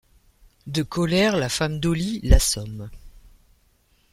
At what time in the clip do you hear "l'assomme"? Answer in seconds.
2.23-2.89